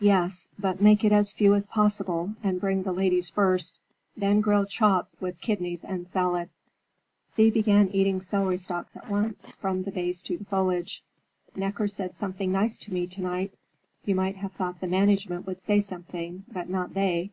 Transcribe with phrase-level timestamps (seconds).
[0.00, 3.78] "Yes, but make it as few as possible, and bring the lady's first.
[4.16, 6.52] Then grilled chops with kidneys, and salad."
[7.36, 11.04] Thea began eating celery stalks at once, from the base to the foliage.
[11.54, 13.54] "Necker said something nice to me tonight.
[14.04, 17.30] You might have thought the management would say something, but not they."